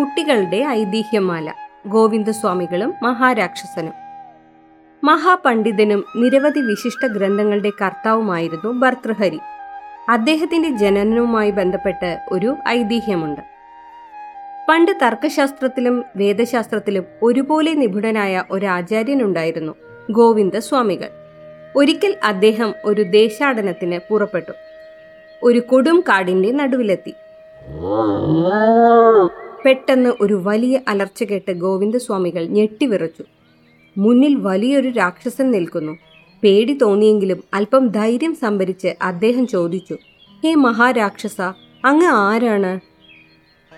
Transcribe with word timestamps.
കുട്ടികളുടെ 0.00 0.56
ഐതിഹ്യമാല 0.56 1.52
ഗോവിന്ദസ്വാമികളും 1.86 2.94
മഹാരാക്ഷസനും. 3.02 3.92
മഹാപണ്ഡിതനും 5.04 6.04
നിരവധി 6.16 6.60
വിശിഷ്ട 6.60 7.06
ഗ്രന്ഥങ്ങളുടെ 7.06 7.70
കർത്താവുമായിരുന്നു 7.70 8.72
ഭർതൃഹരി 8.72 9.40
അദ്ദേഹത്തിന്റെ 10.08 10.68
ജനനവുമായി 10.68 11.50
ബന്ധപ്പെട്ട് 11.50 12.18
ഒരു 12.32 12.56
ഐതിഹ്യമുണ്ട്. 12.68 13.40
പണ്ട് 14.68 14.92
തർക്കശാസ്ത്രത്തിലും 15.02 16.04
വേദശാസ്ത്രത്തിലും 16.16 17.04
ഒരുപോലെ 17.22 17.74
നിപുണനായ 17.74 18.44
ഒരു 18.50 18.66
ആചാര്യനുണ്ടായിരുന്നു 18.66 19.72
ഗോവിന്ദസ്വാമികൾ. 20.10 21.08
ഒരിക്കൽ 21.76 22.16
അദ്ദേഹം 22.24 22.74
ഒരു 22.84 23.02
ദേശാടനത്തിന് 23.02 23.98
പുറപ്പെട്ടു. 24.10 24.52
ഒരു 25.42 25.58
കൊടും 25.58 26.04
കാടിന്റെ 26.08 26.52
നടുവിലെത്തി. 26.52 27.14
പെട്ടെന്ന് 29.64 30.10
ഒരു 30.20 30.40
വലിയ 30.42 30.80
അലർച്ച 30.88 31.22
കേട്ട് 31.22 31.52
ഗോവിന്ദസ്വാമികൾ 31.52 32.46
ഞെട്ടിവിറച്ചു. 32.46 33.24
മുന്നിൽ 33.98 34.34
വലിയൊരു 34.34 34.88
രാക്ഷസൻ 34.88 35.50
നിൽക്കുന്നു. 35.50 35.98
പേടി 36.42 36.72
തോന്നിയെങ്കിലും 36.72 37.44
അല്പം 37.54 37.88
ധൈര്യം 37.88 38.34
സംഭരിച്ച് 38.34 38.94
അദ്ദേഹം 39.02 39.46
ചോദിച്ചു 39.46 39.96
ഹേ 40.44 40.54
മഹാരാക്ഷസ 40.54 41.40
അങ്ങ് 41.84 42.06
ആരാണ്? 42.06 42.80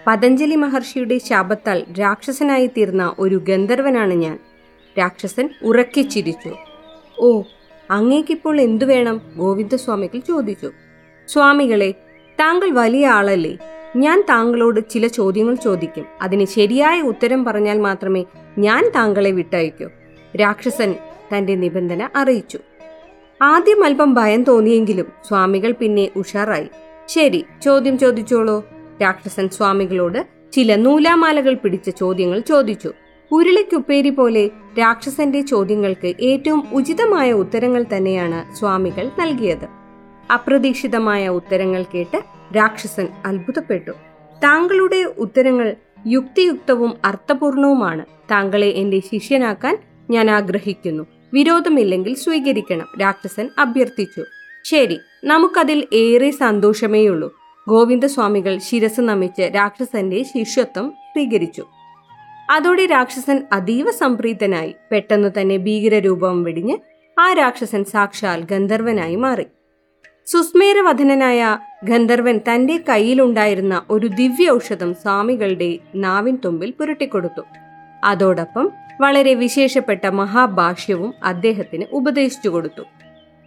പതഞ്ജലി 0.06 0.54
മഹർഷിയുടെ 0.54 1.18
ശാപത്താൽ 1.18 1.84
രാക്ഷസനായി 2.00 2.66
തീർന്ന 2.66 3.14
ഒരു 3.18 3.36
ഗന്ധർവനാണ് 3.48 4.14
ഞാൻ. 4.14 4.38
രാക്ഷസൻ 4.98 5.50
ഉറക്കെ 5.62 6.02
ചിരിച്ചു. 6.02 6.54
ഓ 7.20 7.42
അങ്ങേക്കിപ്പോൾ 7.90 8.60
എന്തു 8.60 8.84
വേണം 8.84 9.20
ഗോവിന്ദസ്വാമികൾ 9.36 10.18
ചോദിച്ചു. 10.18 10.70
സ്വാമികളെ 11.28 11.90
താങ്കൾ 12.40 12.70
വലിയ 12.70 13.06
ആളല്ലേ? 13.06 13.58
ഞാൻ 13.96 14.24
താങ്കളോട് 14.28 14.80
ചില 14.90 15.06
ചോദ്യങ്ങൾ 15.06 15.54
ചോദിക്കും. 15.54 16.04
അതിന് 16.22 16.44
ശരിയായ 16.44 17.00
ഉത്തരം 17.00 17.44
പറഞ്ഞാൽ 17.44 17.80
മാത്രമേ 17.80 18.24
ഞാൻ 18.58 18.92
താങ്കളെ 18.96 19.30
വിട്ടയക്കൂ. 19.30 19.88
രാക്ഷസൻ 20.36 20.94
തന്റെ 21.36 21.54
നിബന്ധന 21.54 22.08
അറിയിച്ചു. 22.16 22.58
ആദ്യം 23.42 23.84
അല്പം 23.84 24.14
ഭയം 24.14 24.44
തോന്നിയെങ്കിലും 24.44 25.06
സ്വാമികൾ 25.28 25.72
പിന്നെ 25.72 26.08
ഉഷാറായി. 26.16 26.68
ശരി 27.08 27.44
ചോദ്യം 27.62 27.98
ചോദിച്ചോളൂ. 27.98 28.64
രാക്ഷസൻ 29.02 29.48
സ്വാമികളോട് 29.48 30.26
ചില 30.52 30.74
നൂലാമാലകൾ 30.74 31.54
പിടിച്ച 31.54 31.90
ചോദ്യങ്ങൾ 31.90 32.40
ചോദിച്ചു. 32.40 32.92
ഉരുളിക്കുപ്പേരി 33.32 34.10
പോലെ 34.10 34.50
രാക്ഷസന്റെ 34.78 35.40
ചോദ്യങ്ങൾക്ക് 35.40 36.14
ഏറ്റവും 36.20 36.64
ഉചിതമായ 36.72 37.32
ഉത്തരങ്ങൾ 37.32 37.84
തന്നെയാണ് 37.96 38.54
സ്വാമികൾ 38.54 39.10
നൽകിയത്. 39.18 39.68
അപ്രതീക്ഷിതമായ 40.32 41.28
ഉത്തരങ്ങൾ 41.28 41.84
കേട്ട് 41.94 42.41
രാക്ഷസൻ 42.56 43.08
അത്ഭുതപ്പെട്ടു. 43.26 43.90
താങ്കളുടെ 44.44 44.96
ഉത്തരങ്ങൾ 44.96 45.74
യുക്തിയുക്തവും 46.06 46.94
അർത്ഥപൂർണവുമാണ്. 47.04 48.04
താങ്കളെ 48.30 48.68
എന്റെ 48.68 49.00
ശിഷ്യനാക്കാൻ 49.00 49.78
ഞാൻ 50.10 50.30
ആഗ്രഹിക്കുന്നു. 50.30 51.06
വിരോധമില്ലെങ്കിൽ 51.32 52.14
സ്വീകരിക്കണം 52.14 52.86
രാക്ഷസൻ 53.00 53.48
അഭ്യർത്ഥിച്ചു. 53.58 54.24
ശരി 54.64 54.98
നമുക്കതിൽ 55.24 55.88
ഏറെ 55.92 56.30
സന്തോഷമേയുള്ളൂ. 56.30 57.38
ഗോവിന്ദസ്വാമികൾ 57.68 58.58
ശിരസ് 58.58 59.00
നമിച്ച് 59.00 59.42
രാക്ഷസന്റെ 59.54 60.22
ശിഷ്യത്വം 60.22 60.90
സ്വീകരിച്ചു. 60.90 61.66
അതോടെ 62.50 62.86
രാക്ഷസൻ 62.86 63.46
അതീവ 63.52 63.90
സംപ്രീതനായി. 63.90 64.74
പെട്ടെന്ന് 64.92 65.30
തന്നെ 65.40 65.56
ഭീകരരൂപം 65.56 66.42
വെടിഞ്ഞ് 66.42 66.78
ആ 67.18 67.32
രാക്ഷസൻ 67.32 67.84
സാക്ഷാൽ 67.84 68.42
ഗന്ധർവനായി 68.50 69.16
മാറി. 69.16 69.46
സുസ്മേരവധനനായ 70.26 71.58
ഗന്ധർവൻ 71.84 72.38
തന്റെ 72.38 72.80
കയ്യിലുണ്ടായിരുന്ന 72.88 73.82
ഒരു 73.90 74.06
ദിവ്യ 74.06 74.50
ഔഷധം 74.50 74.94
സ്വാമികളുടെ 74.94 75.78
നാവിൻ 75.94 76.38
തുമ്പിൽ 76.44 76.74
പുരട്ടിക്കൊടുത്തു. 76.80 77.42
അതോടൊപ്പം 78.04 78.70
വളരെ 79.00 79.34
വിശേഷപ്പെട്ട 79.34 80.06
മഹാഭാഷ്യവും 80.06 81.14
അദ്ദേഹത്തിന് 81.24 81.84
ഉപദേശിച്ചു 81.92 82.48
കൊടുത്തു. 82.48 82.82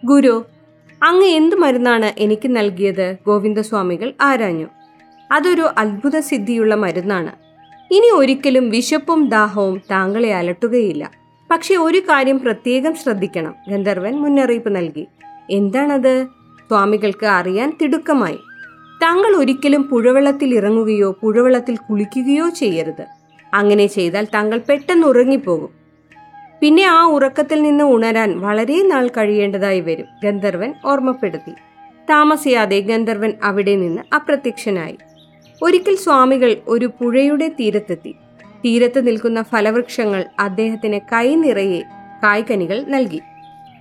ഗുരു 0.04 0.44
അങ്ങ് 1.02 1.26
എന്ത് 1.26 1.56
മരുന്നാണ് 1.56 2.12
എനിക്ക് 2.18 2.56
നൽകിയത്? 2.56 3.16
ഗോവിന്ദസ്വാമികൾ 3.26 4.12
ആരാഞ്ഞു. 4.20 4.66
അതൊരു 5.32 5.68
അത്ഭുത 5.78 6.20
സിദ്ധിയുള്ള 6.20 6.74
മരുന്നാണ്. 6.74 7.32
ഇനി 7.90 8.10
ഒരിക്കലും 8.14 8.70
വിശപ്പും 8.70 9.28
ദാഹവും 9.28 9.82
താങ്കളെ 9.90 10.34
അലട്ടുകയില്ല. 10.34 11.10
പക്ഷെ 11.50 11.76
ഒരു 11.76 11.98
കാര്യം 11.98 12.40
പ്രത്യേകം 12.40 12.94
ശ്രദ്ധിക്കണം 12.94 13.54
ഗന്ധർവൻ 13.68 14.12
മുന്നറിയിപ്പ് 14.12 14.76
നൽകി. 14.76 15.06
എന്താണത്? 15.50 16.35
സ്വാമികൾക്ക് 16.68 17.26
അറിയാൻ 17.26 17.76
തിടുക്കമായി. 17.82 18.38
താങ്കൾ 19.02 19.36
ഒരിക്കലും 19.36 19.82
പുഴവെള്ളത്തിൽ 19.82 20.54
ഇറങ്ങുകയോ 20.54 21.18
പുഴവെള്ളത്തിൽ 21.20 21.76
കുളിക്കുകയോ 21.76 22.48
ചെയ്യരുത്. 22.48 23.04
അങ്ങനെ 23.54 23.86
ചെയ്താൽ 23.86 24.26
താങ്കൾ 24.34 24.60
പെട്ടെന്ന് 24.68 25.06
ഉറങ്ങിപ്പോകും. 25.06 25.68
പിന്നെ 26.60 26.82
ആ 26.82 27.04
ഉറക്കത്തിൽ 27.04 27.62
നിന്ന് 27.62 27.84
ഉണരാൻ 27.84 28.40
വളരെ 28.40 28.82
നാൾ 28.82 29.08
കഴിയേണ്ടതായി 29.08 29.80
വരും 29.80 30.06
ഗന്ധർവൻ 30.24 30.74
ഓർമ്മപ്പെടുത്തി. 30.84 31.50
താമസിയാതെ 32.10 32.80
ഗന്ധർവൻ 32.80 33.32
അവിടെ 33.42 33.74
നിന്ന് 33.74 34.14
അപ്രത്യക്ഷനായി. 34.14 34.98
ഒരിക്കൽ 35.62 35.96
സ്വാമികൾ 35.96 36.56
ഒരു 36.68 36.86
പുഴയുടെ 36.86 37.48
തീരത്തെത്തി. 37.48 38.14
തീരത്ത് 38.64 39.06
നിൽക്കുന്ന 39.06 39.42
ഫലവൃക്ഷങ്ങൾ 39.42 40.24
അദ്ദേഹത്തിന് 40.38 41.00
കൈ 41.12 41.34
നിറയെ 41.34 41.80
കായ്കനികൾ 42.24 42.84
നൽകി. 42.84 43.20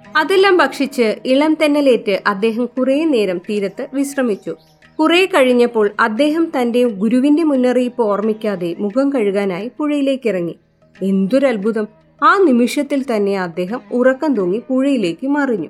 അതെല്ലാം 0.05 0.57
ഭക്ഷിച്ച് 0.57 1.15
ഇളം 1.25 1.53
തെന്നലേറ്റ് 1.53 2.21
അദ്ദേഹം 2.27 2.65
കുറേ 2.65 3.05
നേരം 3.05 3.37
തീരത്ത് 3.37 3.87
വിശ്രമിച്ചു. 3.93 4.53
കുറെ 4.99 5.25
കഴിഞ്ഞപ്പോൾ 5.25 5.91
അദ്ദേഹം 5.99 6.51
തന്റെ 6.61 6.83
ഗുരുവിന്റെ 6.83 7.43
മുന്നറിയിപ്പ് 7.43 8.01
ഓർമ്മിക്കാതെ 8.01 8.75
മുഖം 8.79 9.09
കഴുകാനായി 9.09 9.71
പുഴയിലേക്ക് 9.77 10.29
ഇറങ്ങി 10.29 10.55
എന്തൊരത്ഭുതം! 11.01 11.87
ആ 12.21 12.37
നിമിഷത്തിൽ 12.37 13.03
തന്നെ 13.03 13.39
അദ്ദേഹം 13.39 13.81
ഉറക്കം 13.91 14.33
തൂങ്ങി 14.33 14.61
പുഴയിലേക്ക് 14.69 15.27
മറിഞ്ഞു. 15.27 15.69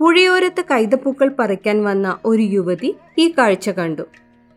പുഴയോരത്ത് 0.00 0.64
കൈതപ്പൂക്കൾ 0.70 1.28
പറിക്കാൻ 1.38 1.84
വന്ന 1.84 2.18
ഒരു 2.24 2.42
യുവതി 2.42 2.94
ഈ 3.18 3.34
കാഴ്ച 3.38 3.70
കണ്ടു. 3.70 4.04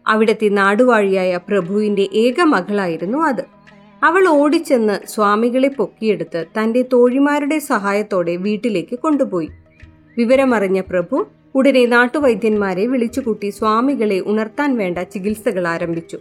അവിടത്തെ 0.05 0.47
നാടുവാഴിയായ 0.49 1.37
പ്രഭുവിന്റെ 1.47 2.09
ഏക 2.13 2.41
മകളായിരുന്നു 2.43 3.17
അത്. 3.17 3.43
അവൾ 4.03 4.27
ഓടിച്ചെന്ന് 4.27 5.07
സ്വാമികളെ 5.07 5.67
പൊക്കിയെടുത്ത് 5.67 6.45
തന്റെ 6.57 6.85
തോഴിമാരുടെ 6.93 7.59
സഹായത്തോടെ 7.59 8.35
വീട്ടിലേക്ക് 8.35 8.99
കൊണ്ടുപോയി. 8.99 9.49
വിവരമറിഞ്ഞ 10.17 10.81
പ്രഭു 10.81 11.25
ഉടനെ 11.55 11.85
നാട്ടുവൈദ്യന്മാരെ 11.85 12.87
വിളിച്ചുകൂട്ടി 12.87 13.49
സ്വാമികളെ 13.49 14.19
ഉണർത്താൻ 14.25 14.77
വേണ്ട 14.77 14.97
ചികിത്സകൾ 14.97 15.67
ആരംഭിച്ചു. 15.67 16.17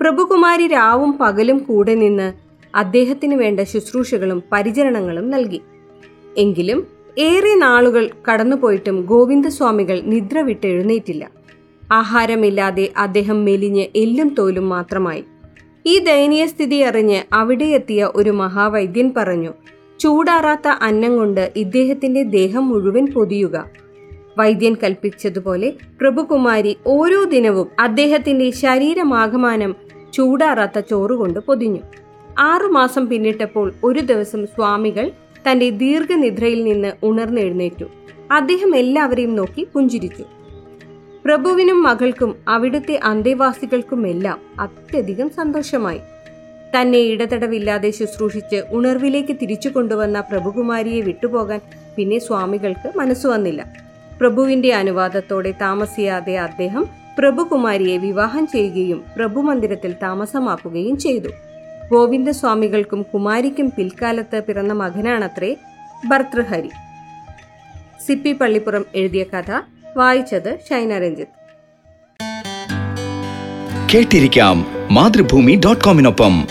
പ്രഭുകുമാരി 0.00 0.66
രാവും 0.66 1.18
പകലും 1.18 1.58
കൂടെ 1.58 1.94
നിന്ന് 1.94 2.32
അദ്ദേഹത്തിന് 2.76 3.34
വേണ്ട 3.34 3.60
ശുശ്രൂഷകളും 3.60 4.42
പരിചരണങ്ങളും 4.52 5.30
നൽകി. 5.30 5.60
എങ്കിലും 6.36 6.86
ഏറെ 7.18 7.54
നാളുകൾ 7.54 8.10
കടന്നുപോയിട്ടും 8.30 9.02
ഗോവിന്ദസ്വാമികൾ 9.02 10.00
നിദ്ര 10.04 10.40
വിട്ട് 10.40 10.66
എഴുന്നേറ്റില്ല 10.66 11.30
ആഹാരമില്ലാതെ 11.92 12.92
അദ്ദേഹം 12.96 13.44
മെലിഞ്ഞ് 13.44 13.86
എല്ലും 13.96 14.34
തോലും 14.38 14.68
മാത്രമായി. 14.68 15.24
ഈ 15.86 15.98
ദയനീയ 15.98 16.46
സ്ഥിതി 16.46 16.80
അറിഞ്ഞ് 16.80 17.22
അവിടെ 17.32 17.64
എത്തിയ 17.64 18.10
ഒരു 18.16 18.30
മഹാവൈദ്യൻ 18.30 19.12
പറഞ്ഞു 19.16 19.52
ചൂടാറാത്ത 20.00 20.68
അന്നം 20.68 21.16
കൊണ്ട് 21.16 21.52
ഇദ്ദേഹത്തിന്റെ 21.56 22.22
ദേഹം 22.22 22.68
മുഴുവൻ 22.68 23.06
പൊതിയുക. 23.06 23.64
വൈദ്യൻ 24.38 24.76
കൽപ്പിച്ചതുപോലെ 24.82 25.72
പ്രഭുകുമാരി 26.00 26.76
ഓരോ 26.86 27.24
ദിനവും 27.24 27.68
അദ്ദേഹത്തിന്റെ 27.80 28.50
ശരീരമാകമാനം 28.50 29.74
ചൂടാറാത്ത 30.12 30.78
ചോറുകൊണ്ട് 30.78 31.38
പൊതിഞ്ഞു. 31.38 31.80
ആറുമാസം 32.38 33.06
പിന്നിട്ടപ്പോൾ 33.06 33.72
ഒരു 33.84 34.00
ദിവസം 34.00 34.46
സ്വാമികൾ 34.46 35.10
തന്റെ 35.50 35.70
ദീർഘനിദ്രയിൽ 35.70 36.64
നിന്ന് 36.64 36.92
ഉണർന്നെഴുന്നേറ്റു. 37.02 37.84
അദ്ദേഹം 38.32 38.76
എല്ലാവരെയും 38.76 39.36
നോക്കി 39.36 39.66
പുഞ്ചിരിച്ചു. 39.72 40.39
പ്രഭുവിനും 41.24 41.82
മകൾക്കും 41.82 42.36
അവിടുത്തെ 42.48 43.00
അന്തേവാസികൾക്കുമെല്ലാം 43.04 44.38
അത്യധികം 44.60 45.30
സന്തോഷമായി. 45.30 46.00
തന്നെ 46.76 46.98
ഇടതടവില്ലാതെ 46.98 47.90
ശുശ്രൂഷിച്ച് 47.90 48.62
ഉണർവിലേക്ക് 48.70 49.36
തിരിച്ചു 49.42 49.68
കൊണ്ടുവന്ന 49.68 50.20
പ്രഭുകുമാരിയെ 50.20 51.00
വിട്ടുപോകാൻ 51.00 51.60
പിന്നെ 51.96 52.18
സ്വാമികൾക്ക് 52.18 52.98
മനസ്സു 52.98 53.28
വന്നില്ല. 53.28 53.66
പ്രഭുവിന്റെ 54.20 54.74
അനുവാദത്തോടെ 54.74 55.50
താമസിയാതെ 55.60 56.38
അദ്ദേഹം 56.38 56.86
പ്രഭുകുമാരിയെ 57.18 57.98
വിവാഹം 57.98 58.46
ചെയ്യുകയും 58.46 59.04
പ്രഭുമന്ദിരത്തിൽ 59.16 59.94
താമസമാക്കുകയും 60.02 60.98
ചെയ്തു. 60.98 61.28
ഗോവിന്ദസ്വാമികൾക്കും 61.90 63.02
കുമാരിക്കും 63.02 63.72
പിൽക്കാലത്ത് 63.76 64.44
പിറന്ന 64.44 64.72
മകനാണത്രേ 64.72 65.56
ഭർതൃഹരി. 66.08 66.70
സിപ്പി 68.06 68.32
പള്ളിപ്പുറം 68.32 68.84
എഴുതിയ 68.94 69.24
കഥ 69.24 69.50
വായിച്ചത് 69.96 70.58
ഷൈന 70.70 70.98
രഞ്ജിത്ത്. 70.98 71.40
കേട്ടിരിക്കാം 73.94 74.66
മാതൃഭൂമി 74.90 75.60
ഡോട്ട് 75.64 75.84
കോമിനൊപ്പം. 75.84 76.48